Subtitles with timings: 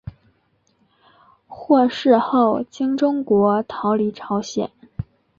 [1.47, 4.71] 获释后经中国逃离朝鲜。